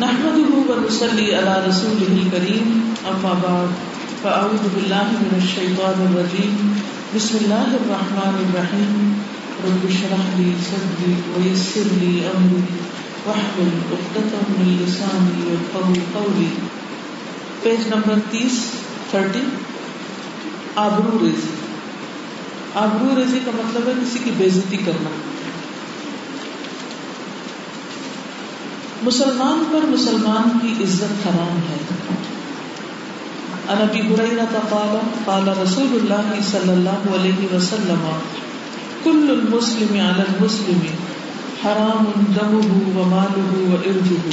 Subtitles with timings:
[0.00, 2.70] نحمده ونصلي على رسوله الكريم
[3.10, 3.68] اما بعد
[4.22, 6.54] فاعوذ بالله من الشيطان الرجيم.
[7.16, 9.22] بسم الله الرحمن الرحيم.
[9.64, 12.64] رب اشرح لي صدري ويسر لي امري
[13.26, 16.50] واحلل عقدة من لساني يفقهوا قولي.
[17.62, 18.60] پیج نمبر 30
[19.10, 19.46] 30
[20.76, 21.54] آبرو ریزی.
[22.74, 25.10] آبرو ریزی کا مطلب ہے کسی کی بےزتی کرنا.
[29.04, 31.76] مسلمان پر مسلمان کی عزت حرام ہے۔
[33.68, 38.18] انبی حریرہ قال قال رسول اللہ صلی اللہ علیہ وسلم،
[39.04, 40.80] کل المسلم علی المسلم،
[41.64, 44.30] حرام دمه وماله وارجه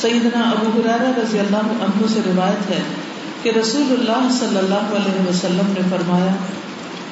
[0.00, 2.82] سیدنا ابو حریرہ رضی اللہ عنہ سے روایت ہے
[3.42, 6.34] کہ رسول اللہ صلی اللہ علیہ وسلم نے فرمایا،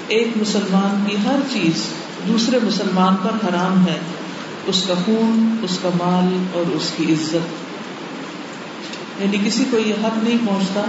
[0.08, 1.86] ایک مسلمان کی ہر چیز
[2.28, 3.98] دوسرے مسلمان پر حرام ہے۔
[4.66, 7.62] اس کا خون، اس کا مال اور اس کی عزت۔
[9.22, 10.82] یعنی کسی کو یہ حق نہیں پہنچتا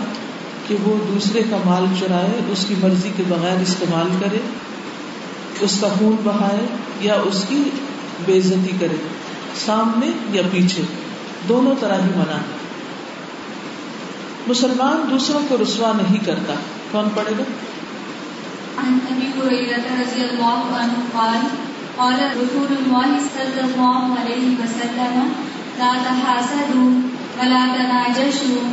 [0.68, 4.38] کہ وہ دوسرے کا مال چرائے، اس کی مرضی کے بغیر استعمال کرے،
[5.60, 6.66] اس کا خون بہائے
[7.02, 7.64] یا اس کی
[8.26, 9.08] بےزتی کرے،
[9.66, 10.84] سامنے یا پیچھے،
[11.50, 12.38] دونوں طرح ہی منع
[14.48, 16.54] مسلمان دوسروں کو رسوا نہیں کرتا۔
[16.92, 17.44] کون پڑھے گا؟
[21.98, 25.16] قال رسول الله صلى الله عليه وسلم،
[25.80, 26.92] لا تحاسدوا
[27.40, 28.64] ولا تناجشوا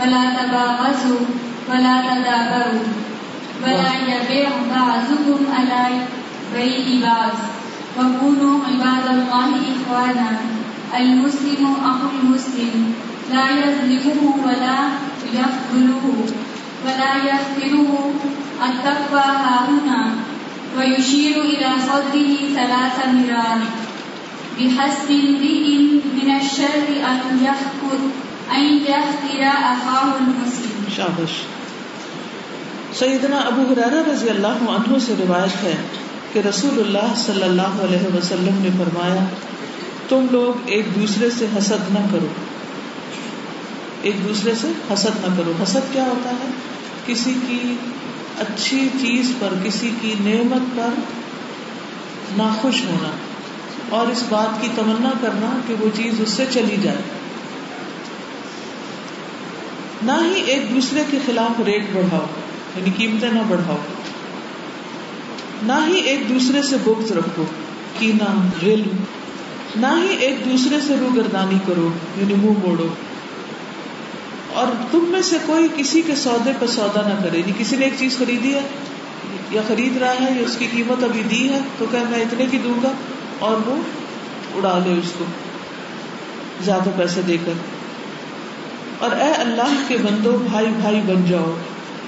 [0.00, 1.24] ولا تباغزوا
[1.68, 2.88] ولا تدابروا
[3.62, 5.82] ولا يبيع بعضكم على
[6.54, 7.34] بيع بعض.
[7.98, 10.30] وكونوا عباد الله إخوانا،
[10.98, 12.94] المسلم أخو المسلم،
[13.32, 14.78] لا يظلمه ولا
[15.32, 16.04] يخذله
[16.84, 17.90] ولا يخذله
[18.66, 20.00] التقوى هاهنا.
[20.78, 23.56] ويشير إلى صدره ثلاث مرار
[24.58, 25.76] بحسب امرئ
[26.14, 27.96] من الشر أن يخبر
[28.56, 31.30] أن يخبر أخاه المسلم شابش.
[32.98, 35.74] سیدنا ابو حرارہ رضی اللہ عنہ سے روایت ہے
[36.32, 39.24] کہ رسول اللہ صلی اللہ علیہ وسلم نے فرمایا،
[40.08, 42.26] تم لوگ ایک دوسرے سے حسد نہ کرو۔
[44.02, 46.50] ایک دوسرے سے حسد نہ کرو۔ حسد کیا ہوتا ہے؟
[47.06, 47.76] کسی کی
[48.40, 51.00] اچھی چیز پر کسی کی نعمت پر
[52.36, 53.10] ناخوش ہونا
[53.88, 56.96] اور اس بات کی تمنا کرنا کہ وہ چیز اس سے چلی جائے۔
[60.02, 62.26] نہ ہی ایک دوسرے کے خلاف ریٹ بڑھاؤ
[62.76, 63.76] یعنی قیمتیں نہ بڑھاؤ۔
[65.62, 67.44] نہ ہی ایک دوسرے سے بغض رکھو
[67.98, 68.82] کینا غل۔
[69.76, 72.88] نہ ہی ایک دوسرے سے روگردانی کرو یعنی منہ موڑو۔
[74.60, 77.84] اور تم میں سے کوئی کسی کے سودے پہ سودا نہ کرے۔ جی کسی نے
[77.84, 78.60] ایک چیز خریدی ہے
[79.50, 82.46] یا خرید رہا ہے یا اس کی قیمت ابھی دی ہے، تو کہ میں اتنے
[82.50, 82.88] کی دوں گا
[83.38, 83.76] اور وہ
[84.54, 85.24] اڑا لے اس کو،
[86.64, 87.52] زیادہ پیسے دے کر۔
[88.98, 91.54] اور اے اللہ کے بندو، بھائی بھائی بن جاؤ۔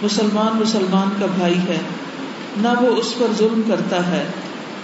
[0.02, 1.78] مسلمان مسلمان کا بھائی ہے۔
[2.56, 4.24] نہ وہ اس پر ظلم کرتا ہے،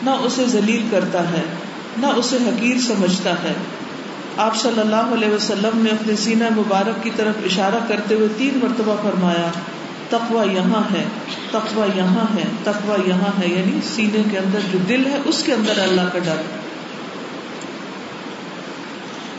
[0.03, 1.43] نہ اسے ذلیل کرتا ہے،
[1.99, 3.55] نہ اسے حقیر سمجھتا ہے۔
[4.39, 8.59] آپ صلی اللہ علیہ وسلم نے اپنے سینہ مبارک کی طرف اشارہ کرتے ہوئے تین
[8.63, 9.51] مرتبہ فرمایا
[10.09, 11.05] تقوا یہاں ہے
[11.51, 15.53] تقوا یہاں ہے تقوا یہاں ہے یعنی سینے کے اندر جو دل ہے، اس کے
[15.53, 16.43] اندر اللہ کا ڈر۔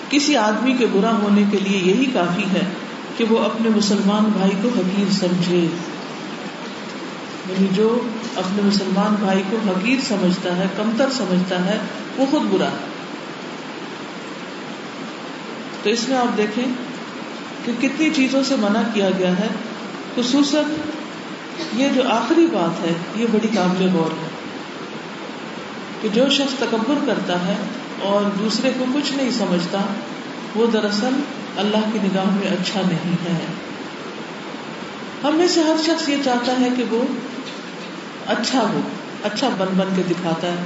[0.09, 2.61] کسی آدمی کے برا ہونے کے لیے یہی کافی ہے
[3.17, 5.67] کہ وہ اپنے مسلمان بھائی کو حقیر سمجھے۔
[7.49, 7.99] یعنی جو
[8.35, 11.77] اپنے مسلمان بھائی کو حقیر سمجھتا ہے، کمتر سمجھتا ہے،
[12.17, 12.88] وہ خود برا ہے۔
[15.89, 16.63] تو اس میں آپ دیکھیں
[17.65, 19.47] کہ کتنی چیزوں سے منع کیا گیا ہے،
[20.15, 20.63] خصوصاً
[21.73, 24.27] یہ جو آخری بات ہے، یہ بڑی قابل غور ہے
[26.01, 27.55] کہ جو شخص تکبر کرتا ہے
[28.01, 29.81] اور دوسرے کو کچھ نہیں سمجھتا،
[30.55, 31.21] وہ دراصل
[31.57, 33.39] اللہ کی نگاہ میں اچھا نہیں ہے۔
[35.23, 37.03] ہم میں سے ہر شخص یہ چاہتا ہے کہ وہ
[38.27, 38.81] اچھا ہو
[39.23, 40.57] اچھا بن بن کے دکھاتا ہے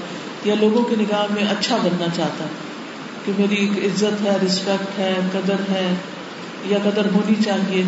[0.44, 2.73] یا لوگوں کی نگاہ میں اچھا بننا چاہتا ہے۔
[3.26, 5.96] کہ میری ایک عزت ہے رسپیکٹ ہے، قدر ہے
[6.66, 7.84] یا قدر ہونی چاہیے۔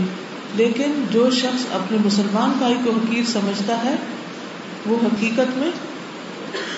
[0.56, 3.96] لیکن جو شخص اپنے مسلمان بھائی کو حقیر سمجھتا ہے،
[4.86, 5.72] وہ حقیقت میں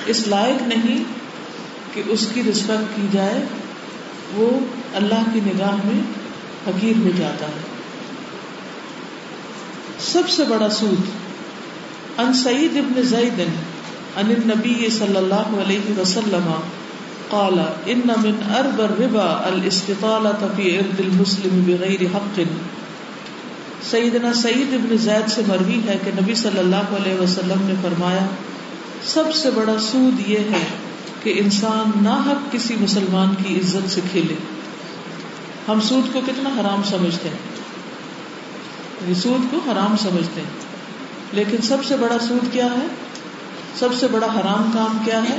[0.06, 1.04] اس لائق نہیں
[1.94, 3.44] کہ اس کی رسپیکٹ کی جائے،
[4.34, 4.60] وہ
[4.94, 6.02] اللہ کی نگاہ میں
[6.68, 7.78] حقیر ہو جاتا ہے۔
[10.00, 11.02] سب سے بڑا سود
[12.20, 13.40] ان سعید ابن زید
[14.16, 16.52] ان نبی صلی اللہ علیہ وسلم
[17.30, 22.40] قال ان من ارب الربا الاستطالة في ارض المسلم بغیر حق.
[23.92, 28.26] سیدنا سعید ابن زید سے مروی ہے کہ نبی صلی اللہ علیہ وسلم نے فرمایا،
[29.04, 30.66] سب سے بڑا سود یہ ہے
[31.24, 34.36] کہ انسان ناحق کسی مسلمان کی عزت سے کھیلے۔
[35.68, 40.68] ہم سود کو کتنا حرام سمجھتے ہیں۔ سود کو حرام سمجھتے ہیں۔
[41.32, 42.88] لیکن سب سے بڑا سود کیا ہے؟
[43.80, 45.38] سب سے بڑا حرام کام کیا ہے؟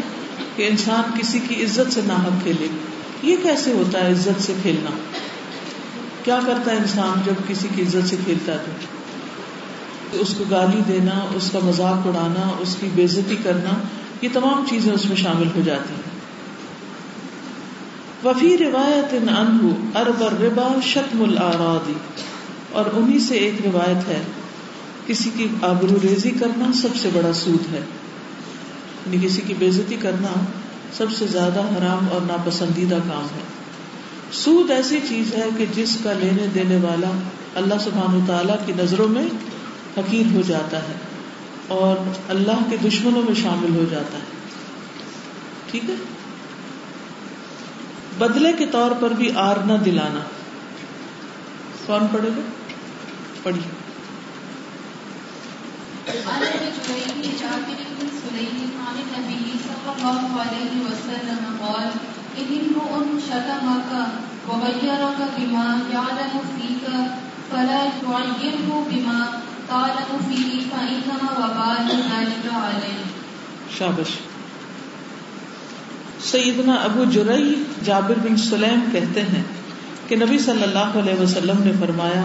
[0.56, 2.66] کہ انسان کسی کی عزت سے ناحق کھیلے۔
[3.22, 4.90] یہ کیسے ہوتا ہے عزت سے کھیلنا؟
[6.24, 8.58] کیا کرتا ہے انسان جب کسی کی عزت سے کھیلتا ہے؟
[10.10, 13.70] تو اس کو گالی دینا، اس کا مذاق اڑانا، اس کی بےزتی کرنا،
[14.22, 16.18] یہ تمام چیزیں اس میں شامل ہو جاتی ہیں۔
[18.24, 21.92] وفی روایت انہو ارب ربا شتم الارادی
[22.72, 24.22] اور انہی سے ایک روایت ہے،
[25.06, 27.80] کسی کی آبرو ریزی کرنا سب سے بڑا سود ہے۔
[29.10, 30.44] یعنی کسی کی بےزتی کرنا
[30.92, 33.40] سب سے زیادہ حرام اور ناپسندیدہ کام ہے۔
[34.32, 37.10] سود ایسی چیز ہے کہ جس کا لینے دینے والا
[37.54, 39.26] اللہ سبحان تعالیٰ کی نظروں میں
[39.98, 40.92] حقیر ہو جاتا ہے
[41.68, 41.96] اور
[42.28, 44.22] اللہ کے دشمنوں میں شامل ہو جاتا ہے۔
[45.70, 45.94] ٹھیک ہے؟
[48.18, 50.20] بدلے کے طور پر بھی آر نہ دلانا۔
[51.86, 52.40] کون پڑھے گا؟
[53.42, 53.87] پڑھیے۔
[73.78, 74.08] شابش۔
[76.30, 79.42] سیدنا ابو جرئی جابر بن سلیم کہتے ہیں
[80.08, 82.24] کہ نبی صلی اللہ علیہ وسلم نے فرمایا،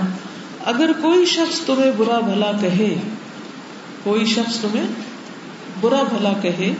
[0.65, 2.95] اگر کوئی شخص تمہیں برا بھلا کہے
[4.03, 4.87] کوئی شخص تمہیں
[5.81, 6.73] برا بھلا کہے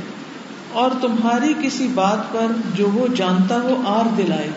[0.72, 4.48] اور تمہاری کسی بات پر جو وہ جانتا ہو آر دلائے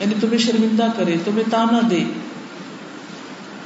[0.00, 2.04] یعنی تمہیں شرمندہ کرے، تمہیں تانا دے۔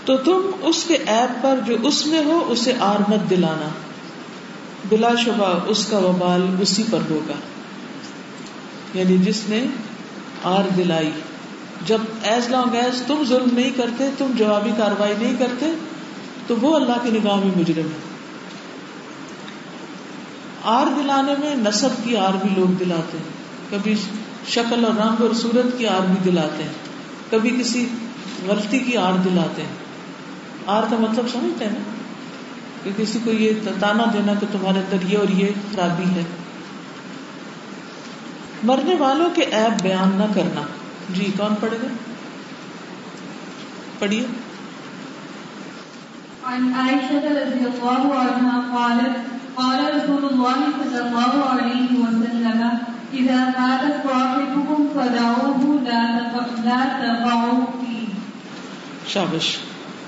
[0.05, 3.69] تو تم اس کے ایپ پر جو اس میں ہو، اسے آر مت دلانا۔
[4.89, 7.35] بلا شبہ اس کا وبال اسی پر ہوگا۔
[8.95, 9.67] یعنی جس نے
[10.45, 11.11] آر دلائی۔
[11.87, 15.67] جب ایز لانگ ایز تم ظلم نہیں کرتے، تم جوابی کاروائی نہیں کرتے،
[16.47, 18.10] تو وہ اللہ کی نگاہ میں مجرم ہے۔
[20.65, 23.25] آر دلانے میں نصب کی آر بھی لوگ دلاتے ہیں۔
[23.71, 23.95] کبھی
[24.49, 26.73] شکل اور رنگ اور صورت کی آر بھی دلاتے ہیں۔
[27.31, 27.89] کبھی کسی
[28.47, 29.69] غلطی کی آر دلاتے ہیں۔
[30.67, 31.83] آر کا مطلب سمجھتے ہیں نا؟
[32.85, 36.23] کہ کسی کو یہ تانا دینا کہ تمہارے اندر یہ اور یہ خرابی ہے۔
[38.63, 40.63] مرنے والوں کے ایپ بیان نہ کرنا۔
[41.11, 41.87] جی کون پڑھے گا؟
[43.99, 44.27] پڑھیے۔
[46.45, 52.63] عن عائشة رضي الله عنها قالت قال رسول الله صلى الله عليه وسلم
[53.13, 55.79] إذا مات صاحبكم فدعوه
[56.65, 58.05] لا تقعوا فيه.
[59.09, 59.57] شابش،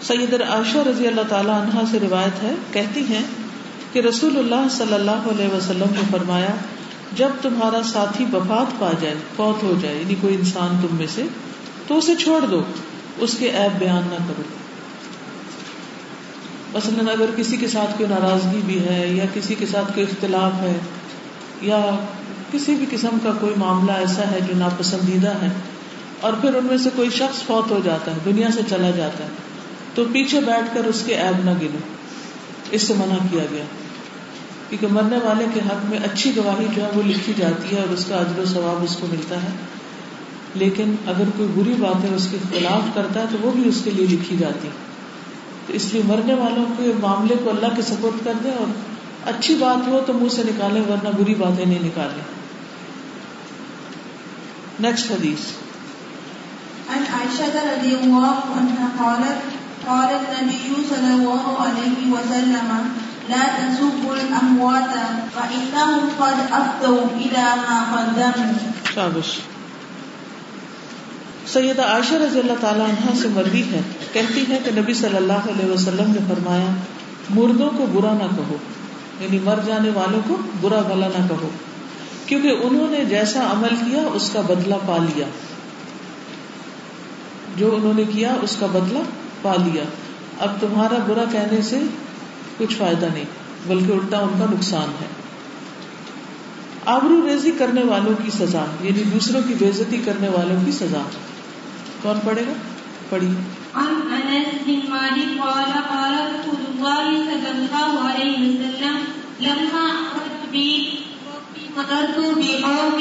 [0.03, 3.23] سید عائشہ رضی اللہ تعالی عنہا سے روایت ہے، کہتی ہیں
[3.93, 6.55] کہ رسول اللہ صلی اللہ علیہ وسلم نے فرمایا،
[7.17, 11.23] جب تمہارا ساتھی وفات پا جائے، فوت ہو جائے یعنی کوئی انسان تم میں سے،
[11.87, 12.63] تو اسے چھوڑ دو،
[13.19, 14.43] اس کے ایپ بیان نہ کرو۔
[16.75, 20.63] مثلاً اگر کسی کے ساتھ کوئی ناراضگی بھی ہے یا کسی کے ساتھ کوئی اختلاف
[20.63, 20.79] ہے
[21.63, 22.05] یا
[22.53, 25.49] کسی بھی قسم کا کوئی معاملہ ایسا ہے جو ناپسندیدہ ہے
[26.21, 29.25] اور پھر ان میں سے کوئی شخص فوت ہو جاتا ہے، دنیا سے چلا جاتا
[29.25, 29.29] ہے،
[29.95, 31.79] تو پیچھے بیٹھ کر اس کے ایب نہ گنو
[32.71, 33.65] اس سے منع کیا گیا۔
[34.69, 37.93] کیونکہ مرنے والے کے حق میں اچھی گواہی جو ہے وہ لکھی جاتی ہے اور
[37.93, 39.49] اس کا عجر و ثواب اس کو ملتا ہے۔
[40.55, 43.91] لیکن اگر کوئی بری باتیں اس کے خلاف کرتا ہے تو وہ بھی اس کے
[43.91, 44.69] لیے لکھی جاتی
[45.67, 48.67] تو اس لیے مرنے والوں کے معاملے کو اللہ کے سپورٹ کر دیں اور
[49.27, 52.43] اچھی بات ہو تو منہ سے نکالیں ورنہ بری باتیں نہیں نکالیں۔
[54.81, 55.39] نیکسٹ حدیث
[56.93, 62.89] عن عائشة رضي الله عنها قالت قال النبي صلى الله عليه وسلم
[63.29, 64.95] لا تسبوا الأموات
[65.35, 68.71] فإنهم قد أفضوا إلى ما قدموا.
[68.95, 69.52] شابش.
[71.53, 73.81] سیدہ عائشہ رضی اللہ تعالیٰ عنہ سے مروی ہے،
[74.13, 76.75] کہتی ہے کہ نبی صلی اللہ علیہ وسلم نے فرمایا،
[77.31, 78.57] مردوں کو برا نہ کہو
[79.21, 81.49] یعنی مر جانے والوں کو برا بھلا نہ کہو،
[82.27, 85.27] کیونکہ انہوں نے جیسا عمل کیا، اس کا بدلہ پا لیا۔
[87.57, 88.99] جو انہوں نے کیا، اس کا بدلہ
[89.43, 89.83] پا لیا۔
[90.39, 91.81] اب تمہارا برا کہنے سے
[92.59, 93.25] کچھ فائدہ نہیں،
[93.67, 95.07] بلکہ الٹا ان کا نقصان ہے۔
[96.87, 101.03] آبرو ریزی کرنے والوں کی سزا یعنی دوسروں کی بےزتی کرنے والوں کی سزا۔
[102.03, 102.53] کون پڑھے گا؟
[103.09, 103.33] پڑھی
[103.81, 108.97] عن انس بن مالك قال قال رسول الله صلى الله عليه وسلم،
[109.41, 110.69] لما اخذت بي
[111.77, 112.99] فقرت بقوم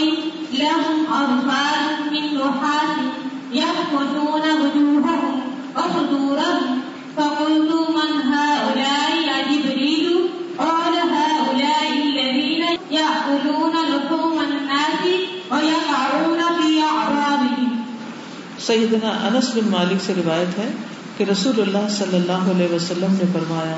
[18.92, 20.70] سیدنا انس بن مالک سے روایت ہے
[21.18, 23.78] کہ رسول اللہ صلی اللہ علیہ وسلم نے فرمایا،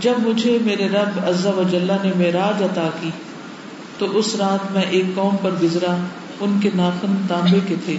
[0.00, 3.10] جب مجھے میرے رب عزا و جلہ نے میراج عطا کی،
[3.98, 5.96] تو اس رات میں ایک قوم پر گزرا،
[6.40, 7.96] ان کے ناخن تانبے کے تھے،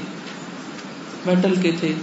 [1.25, 1.93] میٹل کے تھے،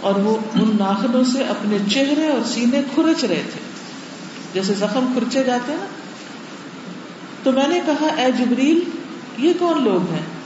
[0.00, 3.60] اور وہ ان ناخنوں سے اپنے چہرے اور سینے کھرچ رہے تھے۔
[4.54, 5.86] جیسے زخم کھرچے جاتے ہیں نا۔
[7.42, 8.80] تو میں نے کہا، اے جبریل،
[9.38, 10.39] یہ کون لوگ ہیں؟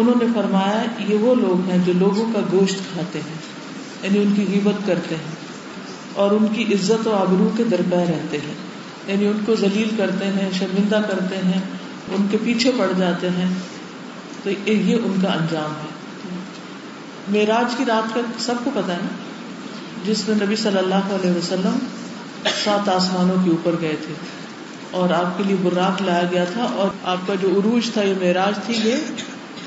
[0.00, 3.58] انہوں نے فرمایا یہ وہ لوگ ہیں جو لوگوں کا گوشت کھاتے ہیں
[4.02, 5.48] یعنی ان کی غیبت کرتے ہیں
[6.14, 8.54] اور ان کی عزت و آبرو کے درپے رہتے ہیں۔
[9.06, 11.60] یعنی ان کو ذلیل کرتے ہیں، شرمندہ کرتے ہیں،
[12.08, 13.54] ان کے پیچھے پڑ جاتے ہیں۔
[14.42, 15.98] تو یہ ان کا انجام ہے۔
[17.28, 19.16] معراج کی رات کا سب کو پتا ہے نا؟
[20.06, 21.78] جس میں نبی صلی اللہ علیہ وسلم
[22.64, 24.14] سات آسمانوں کے اوپر گئے تھے۔
[24.90, 28.14] اور آپ کے لیے براق لایا گیا تھا اور آپ کا جو عروج تھا، یہ
[28.20, 28.96] معراج تھی، یہ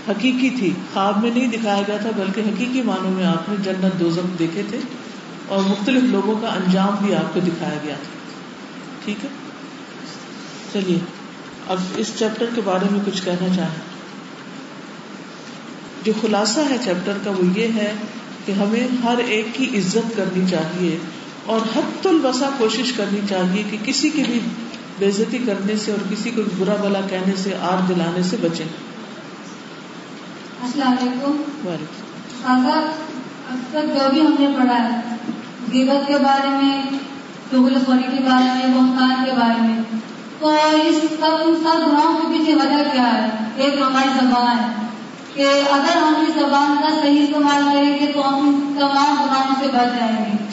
[0.10, 4.00] حقیقی تھی۔ خواب میں نہیں دکھایا گیا تھا، بلکہ حقیقی معنوں میں آپ نے جنت
[4.00, 4.78] دوزم دیکھے تھے
[5.48, 8.10] اور مختلف لوگوں کا انجام بھی آپ کو دکھایا گیا تھا۔
[9.06, 9.30] ٹھیک ہے؟
[10.74, 10.98] چلیے،
[11.68, 13.92] اب اس چیپٹر کے بارے میں کچھ کہنا چاہیں۔
[16.04, 17.94] جو خلاصہ ہے چیپٹر کا وہ یہ ہے
[18.46, 20.98] کہ ہمیں ہر ایک کی عزت کرنی چاہیے
[21.46, 24.40] اور حت البسا کوشش کرنی چاہیے کہ کسی کی بھی
[25.00, 28.66] بےزتی کرنے سے اور کسی کو برا بلا کہنے سے، آر دلانے سے بچیں۔
[30.64, 31.38] السلام علیکم۔
[33.72, 35.16] تک جو بھی ہم نے پڑھا ہے
[35.74, 36.82] غیبت کے بارے میں
[37.52, 39.84] چغل خوری کے بارے میں بہتان کے بارے میں
[40.40, 44.86] تو اس سب ان سب گناہوں کے پیچھے وجہ کیا ہے؟ ایک ہماری زبان ہے
[45.34, 49.68] کہ اگر ہم اس زبان کا صحیح استعمال کریں گے تو ہم تمام گناہوں سے
[49.68, 50.46] بچ جائیں گے۔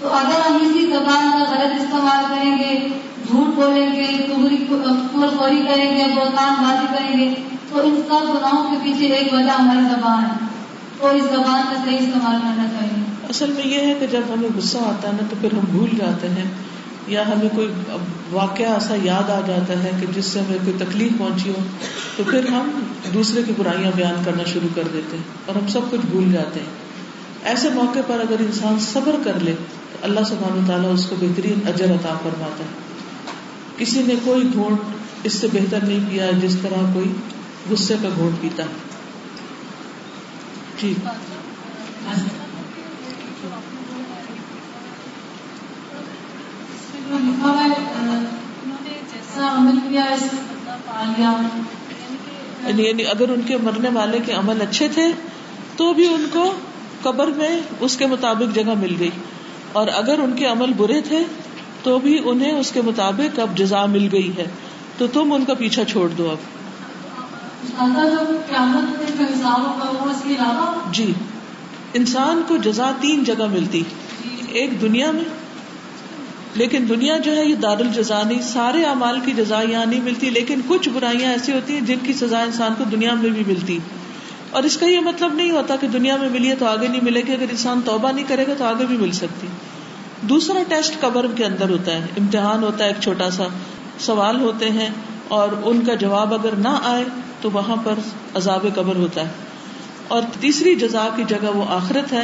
[0.00, 2.88] تو اگر ہم اسی زبان کا غلط استعمال کریں گے
[3.28, 4.06] جھوٹ بولیں گے
[5.38, 7.34] خوری کریں گے بہتان بازی کریں گے
[7.70, 10.46] تو ان سب گناہوں کے پیچھے ایک وجہ ہماری زبان ہے۔
[11.00, 14.48] تو اس زبان کا صحیح استعمال کرنا چاہیے۔ اصل میں یہ ہے کہ جب ہمیں
[14.56, 16.44] غصہ آتا ہے نا تو پھر ہم بھول جاتے ہیں،
[17.06, 17.68] یا ہمیں کوئی
[18.30, 21.62] واقعہ ایسا یاد آ جاتا ہے کہ جس سے ہمیں کوئی تکلیف پہنچی ہو،
[22.16, 22.70] تو پھر ہم
[23.14, 26.60] دوسرے کی برائیاں بیان کرنا شروع کر دیتے ہیں اور ہم سب کچھ بھول جاتے
[26.60, 26.88] ہیں۔
[27.44, 29.52] ایسے موقع پر اگر انسان صبر کر لے
[29.92, 32.68] تو اللہ سبحانہ تعالیٰ اس کو بہترین اجر عطا فرماتا ہے۔
[33.76, 34.80] کسی نے کوئی گھونٹ
[35.24, 37.12] اس سے بہتر نہیں کیا، جس طرح کوئی
[37.70, 38.68] غصے کا گھونٹ پیتا ہے۔
[40.80, 40.94] جی۔
[52.66, 55.06] یعنی یعنی اگر ان کے مرنے والے کے عمل اچھے تھے،
[55.76, 56.54] تو بھی ان کو
[57.02, 59.10] قبر میں اس کے مطابق جگہ مل گئی۔
[59.72, 61.18] اور اگر ان کے عمل برے تھے،
[61.82, 64.46] تو بھی انہیں اس کے مطابق اب جزا مل گئی ہے۔
[64.98, 66.57] تو تم ان کا پیچھا چھوڑ دو اب۔
[70.92, 71.12] جی
[71.94, 73.82] انسان کو جزا تین جگہ ملتی۔
[74.48, 75.24] ایک دنیا میں
[76.54, 80.30] لیکن دنیا جو ہے یہ دار الجزا نہیں سارے اعمال کی جزا یہاں نہیں ملتی
[80.30, 83.78] لیکن کچھ برائیاں ایسی ہوتی ہیں جن کی سزا انسان کو دنیا میں بھی ملتی۔
[84.50, 87.04] اور اس کا یہ مطلب نہیں ہوتا کہ دنیا میں ملی ہے تو آگے نہیں
[87.04, 89.46] ملے گی اگر انسان توبہ نہیں کرے گا تو آگے بھی مل سکتی۔
[90.22, 93.44] دوسرا ٹیسٹ قبر کے اندر ہوتا ہے۔ امتحان ہوتا ہے ایک چھوٹا سا
[93.98, 94.88] سوال ہوتے ہیں
[95.28, 97.04] اور ان کا جواب اگر نہ آئے
[97.40, 97.94] تو وہاں پر
[98.34, 99.32] عذاب قبر ہوتا ہے۔
[100.08, 102.22] اور تیسری جزا کی جگہ وہ آخرت ہے،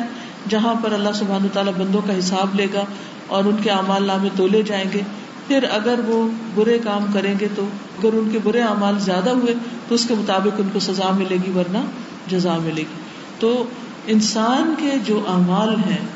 [0.49, 2.85] جہاں پر اللہ سبحانہ تعالیٰ بندوں کا حساب لے گا
[3.27, 5.01] اور ان کے اعمال نامے تولے جائیں گے۔
[5.47, 7.67] پھر اگر وہ برے کام کریں گے تو،
[7.99, 9.55] اگر ان کے برے اعمال زیادہ ہوئے
[9.89, 11.79] تو اس کے مطابق ان کو سزا ملے گی، ورنہ
[12.27, 13.01] جزا ملے گی۔
[13.39, 13.65] تو
[14.07, 16.07] انسان کے جو اعمال ہیں،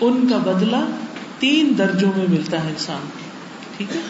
[0.00, 0.84] ان کا بدلہ
[1.38, 3.00] تین درجوں میں ملتا ہے انسان
[3.76, 4.00] ٹھیک ہے؟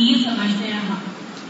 [0.00, 0.94] لاسٹ میں سمجھتے ہیں ہم۔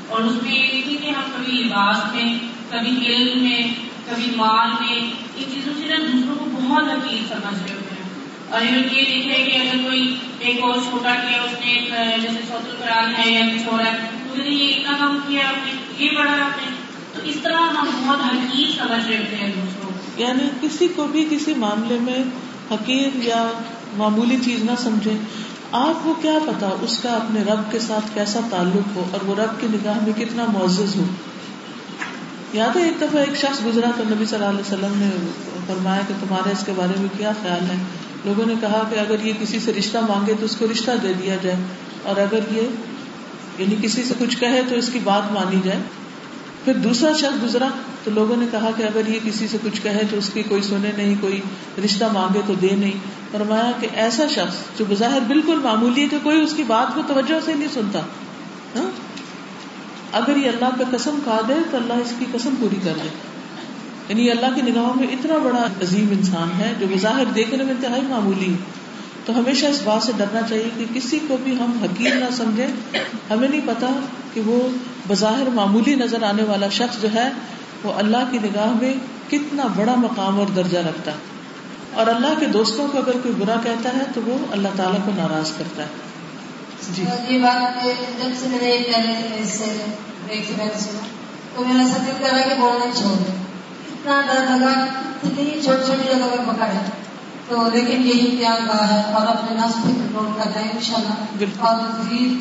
[0.08, 2.38] اور اس میں یہ دیکھیے کہ ہم کبھی لباس میں،
[2.70, 3.62] کبھی علم میں،
[4.06, 4.98] کبھی مال میں،
[5.36, 8.06] ان چیزوں سے نا دوسروں کو بہت حقیق سمجھ رہے ہوتے ہیں۔
[8.50, 11.88] اور یہ دیکھے کہ اگر کوئی ایک اور چھوٹا کیا، اس نے
[12.22, 13.96] جیسے سوت القرآن ہے یا کچھ ہو رہا ہے
[14.32, 16.76] اس نے یہ اتنا کام کیا آپ نے، یہ پڑھا آپ نے۔
[17.12, 21.06] تو اس طرح ہم بہت حقیق سمجھ رہے ہوتے ہیں دوسروں کو۔ یعنی کسی کو
[21.06, 22.18] بھی کسی معاملے میں
[22.70, 23.50] حقیق یا
[23.96, 25.16] معمولی چیز نہ سمجھے
[25.78, 29.34] آپ کو کیا پتا اس کا اپنے رب کے ساتھ کیسا تعلق ہو اور وہ
[29.34, 31.02] رب کی نگاہ میں کتنا معزز ہو؟
[32.52, 35.10] یاد ہے ایک دفعہ ایک شخص گزرا تو نبی صلی اللہ علیہ وسلم نے
[35.66, 37.76] فرمایا کہ تمہارے اس کے بارے میں کیا خیال ہے؟
[38.24, 41.12] لوگوں نے کہا کہ اگر یہ کسی سے رشتہ مانگے تو اس کو رشتہ دے
[41.12, 41.56] دیا جائے
[42.02, 42.62] اور اگر یہ
[43.58, 45.78] یعنی کسی سے کچھ کہے تو اس کی بات مانی جائے۔
[46.64, 47.68] پھر دوسرا شخص گزرا
[48.06, 50.62] تو لوگوں نے کہا کہ اگر یہ کسی سے کچھ کہے تو اس کی کوئی
[50.62, 51.40] سنے نہیں، کوئی
[51.84, 52.92] رشتہ مانگے تو دے نہیں۔
[53.32, 57.02] فرمایا کہ ایسا شخص جو بظاہر بالکل معمولی ہے کہ کوئی اس کی بات کو
[57.06, 57.98] توجہ سے نہیں سنتا۔
[58.76, 58.90] ہاں؟
[60.12, 63.08] اگر یہ اللہ پہ قسم کھا دے تو اللہ اس کی قسم پوری کر دے
[64.08, 68.02] یعنی اللہ کی نگاہوں میں اتنا بڑا عظیم انسان ہے جو بظاہر دیکھنے میں انتہائی
[68.02, 68.54] معمولی
[69.24, 72.96] تو ہمیشہ اس بات سے ڈرنا چاہیے کہ کسی کو بھی ہم حقیر نہ سمجھیں۔
[73.30, 73.86] ہمیں نہیں پتا
[74.34, 74.68] کہ وہ
[75.08, 77.30] بظاہر معمولی نظر آنے والا شخص جو ہے
[77.86, 78.94] وہ اللہ کی نگاہ میں
[79.30, 81.16] کتنا بڑا مقام اور درجہ رکھتا ہے۔
[81.92, 85.10] اور اللہ کے دوستوں کو اگر کوئی برا کہتا ہے تو وہ اللہ تعالیٰ کو
[85.16, 85.88] ناراض کرتا ہے۔
[86.94, 87.84] جی۔ یہ بات
[88.18, 89.88] جب سے میں نے اس سے
[90.78, 91.06] سنا،
[91.56, 94.84] تو میرا سب دل کر رہا کہ بولنا چھوڑ اتنا ڈر لگا،
[95.22, 96.72] اتنی چھوٹی چھوٹی جگہ پر پکڑا۔
[97.48, 100.96] تو لیکن یہی پیار ہے اور اپنے نفس پہ کنٹرول کرتے ہیں ان شاء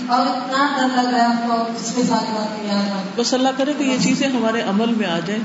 [0.08, 3.50] اور اتنا ڈر لگ رہا ہے تو اس کے ساتھ باتیں یاد آ بس اللہ
[3.58, 5.42] کرے کہ یہ چیزیں ہمارے عمل میں آ جائیں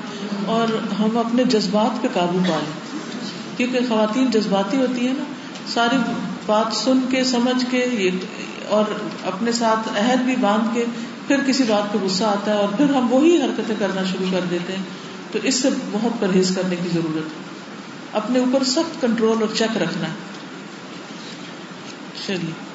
[0.46, 0.68] اور
[1.00, 2.90] ہم اپنے جذبات پہ قابو پا لیں۔
[3.56, 5.24] کیونکہ خواتین جذباتی ہوتی ہیں نا
[5.68, 5.96] ساری
[6.46, 8.10] بات سن کے سمجھ کے
[8.68, 8.84] اور
[9.26, 10.84] اپنے ساتھ عہد بھی باندھ کے
[11.26, 14.40] پھر کسی بات پہ غصہ آتا ہے اور پھر ہم وہی حرکتیں کرنا شروع کر
[14.50, 14.82] دیتے ہیں۔
[15.32, 17.49] تو اس سے بہت پرہیز کرنے کی ضرورت ہے۔
[18.12, 20.14] اپنے اوپر سخت کنٹرول اور چیک رکھنا۔ ہے
[22.26, 22.69] چلیے۔